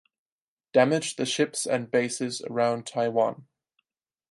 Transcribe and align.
Damage 0.73 1.15
to 1.17 1.27
ships 1.27 1.67
and 1.67 1.91
bases 1.91 2.41
around 2.49 2.87
Taiwan. 2.87 3.45